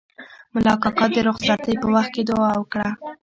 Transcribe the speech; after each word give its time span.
ملا 0.53 0.73
کاکا 0.83 1.05
د 1.13 1.17
رخصتۍ 1.29 1.73
په 1.81 1.87
وخت 1.95 2.11
کې 2.15 2.23
دوعا 2.29 2.51
وکړه. 2.57 2.89